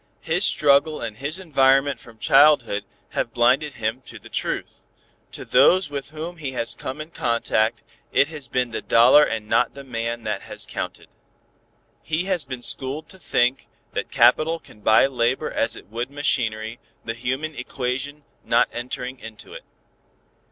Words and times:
His 0.21 0.43
struggle 0.43 0.99
and 0.99 1.17
his 1.17 1.37
environment 1.37 1.99
from 1.99 2.17
childhood 2.17 2.85
have 3.09 3.35
blinded 3.35 3.73
him 3.73 4.01
to 4.07 4.17
the 4.17 4.29
truth. 4.29 4.83
To 5.33 5.45
those 5.45 5.91
with 5.91 6.09
whom 6.09 6.37
he 6.37 6.53
has 6.53 6.73
come 6.73 6.99
in 6.99 7.11
contact, 7.11 7.83
it 8.11 8.27
has 8.29 8.47
been 8.47 8.71
the 8.71 8.81
dollar 8.81 9.23
and 9.23 9.47
not 9.47 9.75
the 9.75 9.83
man 9.83 10.23
that 10.23 10.41
counted. 10.67 11.07
He 12.01 12.23
has 12.25 12.45
been 12.45 12.63
schooled 12.63 13.09
to 13.09 13.19
think 13.19 13.67
that 13.93 14.09
capital 14.09 14.57
can 14.57 14.79
buy 14.79 15.05
labor 15.05 15.51
as 15.51 15.75
it 15.75 15.85
would 15.89 16.09
machinery, 16.09 16.79
the 17.05 17.13
human 17.13 17.53
equation 17.53 18.23
not 18.43 18.69
entering 18.73 19.19
into 19.19 19.53
it. 19.53 19.65